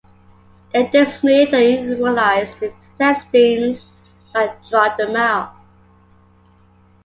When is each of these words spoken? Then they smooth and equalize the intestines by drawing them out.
Then 0.73 0.89
they 0.91 1.05
smooth 1.05 1.53
and 1.53 1.91
equalize 1.93 2.55
the 2.55 2.73
intestines 2.99 3.85
by 4.33 4.51
drawing 4.67 4.97
them 4.97 5.15
out. 5.15 5.53